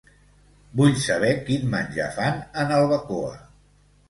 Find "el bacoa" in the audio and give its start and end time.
2.79-3.39